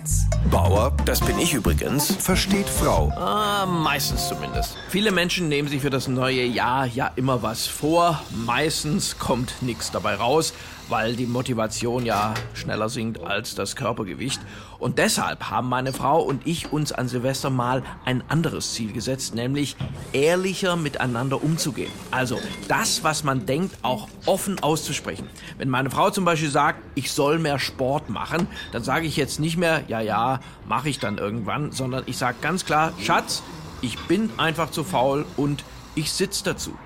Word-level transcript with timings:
HR1. 0.00 0.50
Bauer, 0.50 0.92
das 1.04 1.20
bin 1.20 1.38
ich 1.38 1.54
übrigens, 1.54 2.14
versteht 2.16 2.68
Frau. 2.68 3.12
Ah, 3.16 3.66
meistens 3.66 4.28
zumindest. 4.28 4.76
Viele 4.88 5.10
Menschen 5.10 5.48
nehmen 5.48 5.68
sich 5.68 5.82
für 5.82 5.90
das 5.90 6.08
neue 6.08 6.44
Jahr 6.44 6.86
ja 6.86 7.10
immer 7.16 7.42
was 7.42 7.66
vor. 7.66 8.20
Meistens 8.30 9.18
kommt 9.18 9.62
nichts 9.62 9.90
dabei 9.90 10.14
raus, 10.14 10.52
weil 10.90 11.16
die 11.16 11.26
Motivation 11.26 12.04
ja 12.04 12.34
schneller 12.52 12.88
sinkt 12.88 13.22
als 13.22 13.54
das 13.54 13.76
Körpergewicht. 13.76 14.40
Und 14.78 14.98
deshalb 14.98 15.50
haben 15.50 15.68
meine 15.68 15.92
Frau 15.92 16.20
und 16.20 16.46
ich 16.46 16.72
uns 16.72 16.92
an 16.92 17.08
Silvester 17.08 17.48
mal 17.48 17.82
ein 18.04 18.22
anderes 18.28 18.74
Ziel 18.74 18.92
gesetzt, 18.92 19.34
nämlich 19.34 19.76
ehrlicher 20.12 20.76
miteinander 20.76 21.42
umzugehen. 21.42 21.92
Also 22.10 22.38
das, 22.68 23.04
was 23.04 23.24
man 23.24 23.46
denkt, 23.46 23.76
auch 23.82 24.08
offen 24.26 24.62
auszusprechen. 24.62 25.28
Wenn 25.58 25.68
meine 25.68 25.90
Frau 25.90 26.10
zum 26.10 26.24
Beispiel 26.24 26.50
sagt, 26.50 26.82
ich 26.94 27.12
soll 27.12 27.38
mehr 27.38 27.58
Sport 27.58 28.10
machen, 28.10 28.48
dann 28.72 28.82
sage 28.82 29.06
ich 29.06 29.16
jetzt 29.16 29.40
nicht 29.40 29.56
mehr, 29.56 29.84
ja, 29.88 30.00
ja, 30.00 30.40
mache 30.68 30.88
ich 30.88 30.98
dann 30.98 31.18
irgendwann, 31.18 31.72
sondern 31.72 32.02
ich 32.06 32.16
sage 32.18 32.38
ganz 32.40 32.64
klar, 32.64 32.92
Schatz, 33.00 33.42
ich 33.80 33.98
bin 34.06 34.30
einfach 34.36 34.70
zu 34.70 34.84
faul 34.84 35.24
und 35.36 35.64
ich 35.94 36.12
sitze 36.12 36.44
dazu. 36.44 36.76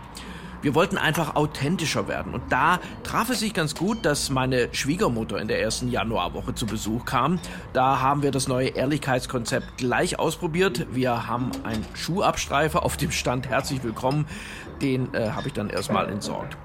Wir 0.65 0.75
wollten 0.75 0.97
einfach 0.97 1.37
authentischer 1.37 2.09
werden. 2.09 2.33
Und 2.33 2.51
da 2.51 2.81
traf 3.03 3.29
es 3.29 3.41
sich 3.41 3.53
ganz 3.53 3.75
gut, 3.75 4.07
dass 4.07 4.31
meine 4.31 4.71
Schwiegermutter 4.73 5.39
in 5.39 5.47
der 5.47 5.61
ersten 5.61 5.91
Januarwoche 5.91 6.55
zu 6.55 6.65
Besuch 6.65 7.05
kam. 7.05 7.39
Da 7.75 8.01
haben 8.01 8.23
wir 8.23 8.31
das 8.31 8.49
neue 8.49 8.69
Ehrlichkeitskonzept 8.69 9.77
gleich 9.77 10.19
ausprobiert. 10.19 10.87
Wir 10.91 11.27
haben 11.27 11.51
einen 11.65 11.85
Schuhabstreifer 11.93 12.83
auf 12.83 12.97
dem 12.97 13.11
Stand 13.11 13.47
Herzlich 13.47 13.85
Willkommen. 13.85 14.25
Den 14.81 15.13
äh, 15.13 15.33
habe 15.33 15.49
ich 15.49 15.53
dann 15.53 15.69
erstmal 15.69 16.09
entsorgt. 16.09 16.57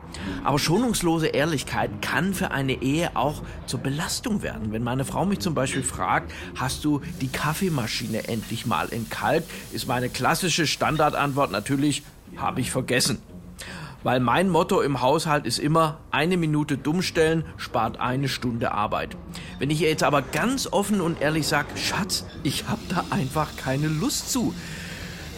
Aber 0.45 0.59
schonungslose 0.59 1.27
Ehrlichkeit 1.27 2.01
kann 2.01 2.33
für 2.33 2.51
eine 2.51 2.81
Ehe 2.81 3.17
auch 3.17 3.43
zur 3.65 3.81
Belastung 3.81 4.41
werden. 4.41 4.71
Wenn 4.71 4.81
meine 4.81 5.03
Frau 5.03 5.25
mich 5.25 5.39
zum 5.39 5.55
Beispiel 5.55 5.83
fragt, 5.83 6.31
hast 6.55 6.85
du 6.85 7.01
die 7.19 7.27
Kaffeemaschine 7.27 8.29
endlich 8.29 8.65
mal 8.65 8.93
entkalkt, 8.93 9.51
ist 9.73 9.89
meine 9.89 10.07
klassische 10.07 10.67
Standardantwort 10.67 11.51
natürlich, 11.51 12.03
habe 12.37 12.61
ich 12.61 12.71
vergessen. 12.71 13.21
Weil 14.03 14.19
mein 14.19 14.49
Motto 14.49 14.81
im 14.81 15.01
Haushalt 15.01 15.45
ist 15.45 15.59
immer, 15.59 15.97
eine 16.11 16.37
Minute 16.37 16.77
dummstellen 16.77 17.43
spart 17.57 17.99
eine 17.99 18.29
Stunde 18.29 18.71
Arbeit. 18.71 19.17
Wenn 19.59 19.69
ich 19.69 19.81
ihr 19.81 19.89
jetzt 19.89 20.03
aber 20.03 20.21
ganz 20.21 20.67
offen 20.71 21.01
und 21.01 21.21
ehrlich 21.21 21.47
sage, 21.47 21.67
Schatz, 21.75 22.25
ich 22.43 22.67
habe 22.67 22.81
da 22.89 23.03
einfach 23.09 23.57
keine 23.57 23.87
Lust 23.87 24.31
zu, 24.31 24.53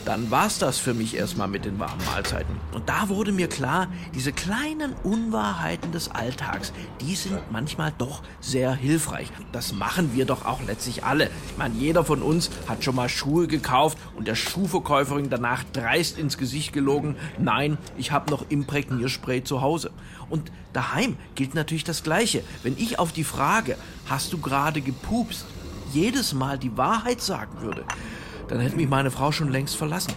dann 0.06 0.32
war's 0.32 0.60
das 0.60 0.78
für 0.78 0.94
mich 0.94 1.16
erstmal 1.16 1.48
mit 1.48 1.66
den 1.66 1.80
warmen 1.80 2.04
Mahlzeiten. 2.06 2.56
Und 2.74 2.90
da 2.90 3.10
wurde 3.10 3.32
mir 3.32 3.48
klar, 3.48 3.88
diese 4.16 4.32
kleinen 4.32 4.94
Unwahrheiten 5.04 5.92
des 5.92 6.10
Alltags, 6.10 6.74
die 7.02 7.16
sind 7.16 7.40
manchmal 7.52 7.94
doch 7.98 8.22
sehr 8.40 8.74
hilfreich. 8.74 9.32
Das 9.52 9.74
machen 9.74 10.12
wir 10.14 10.26
doch 10.26 10.46
auch 10.46 10.62
letztlich 10.66 11.04
alle. 11.04 11.26
Ich 11.26 11.58
meine, 11.58 11.76
jeder 11.76 12.04
von 12.04 12.22
uns 12.22 12.50
hat 12.68 12.84
schon 12.84 12.96
mal 12.96 13.10
Schuhe 13.10 13.48
gekauft 13.48 13.98
und 14.16 14.28
der 14.28 14.36
Schuhverkäuferin 14.36 15.30
danach 15.30 15.64
dreist 15.72 16.18
ins 16.18 16.38
Gesicht 16.38 16.74
gelogen, 16.74 17.16
nein, 17.38 17.78
ich 17.98 18.12
habe 18.12 18.32
noch 18.32 18.46
Imprägnierspray 18.50 19.44
zu 19.44 19.62
Hause. 19.62 19.92
Und 20.30 20.52
daheim 20.74 21.18
gilt 21.36 21.56
natürlich 21.56 21.84
das 21.84 22.04
Gleiche. 22.04 22.44
Wenn 22.64 22.78
ich 22.78 23.00
auf 23.00 23.12
die 23.12 23.24
Frage, 23.24 23.78
hast 24.10 24.34
du 24.34 24.38
gerade 24.38 24.82
gepupst, 24.82 25.46
jedes 25.94 26.34
Mal 26.34 26.58
die 26.58 26.78
Wahrheit 26.78 27.22
sagen 27.22 27.62
würde, 27.62 27.84
dann 28.52 28.60
hätte 28.60 28.76
mich 28.76 28.90
meine 28.90 29.12
Frau 29.12 29.32
schon 29.32 29.50
längst 29.50 29.78
verlassen. 29.78 30.14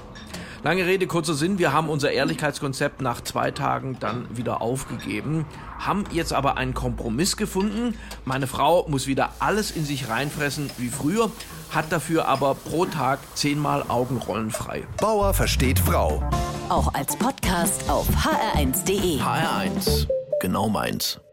Lange 0.65 0.87
Rede, 0.87 1.07
kurzer 1.07 1.35
Sinn, 1.35 1.59
wir 1.59 1.75
haben 1.75 1.91
unser 1.91 2.11
Ehrlichkeitskonzept 2.11 3.03
nach 3.03 3.21
zwei 3.21 3.51
Tagen 3.51 3.99
dann 4.01 4.27
wieder 4.35 4.63
aufgegeben, 4.63 5.45
haben 5.79 6.05
jetzt 6.11 6.33
aber 6.33 6.57
einen 6.57 6.73
Kompromiss 6.73 7.37
gefunden. 7.37 7.99
Meine 8.25 8.47
Frau 8.47 8.87
muss 8.89 9.07
wieder 9.07 9.33
alles 9.41 9.71
in 9.71 9.85
sich 9.85 10.09
reinfressen 10.09 10.71
wie 10.79 10.89
früher, 10.89 11.31
hat 11.71 11.93
dafür 11.93 12.29
aber 12.29 12.55
pro 12.55 12.87
Tag 12.87 13.19
zehnmal 13.35 13.85
Augenrollen 13.89 14.51
frei. 14.51 14.85
Bauer 15.01 15.35
versteht 15.35 15.79
Frau. 15.79 16.23
Auch 16.71 16.93
als 16.95 17.15
Podcast 17.17 17.91
auf 17.91 18.09
hr1.de. 18.09 19.21
HR1, 19.21 20.09
genau 20.41 20.71
meins. 20.71 21.24